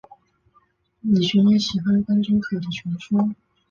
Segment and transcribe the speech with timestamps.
[1.01, 3.29] 李寻也喜欢甘忠可的学说。